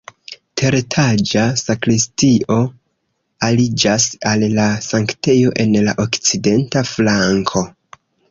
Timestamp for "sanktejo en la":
4.87-5.95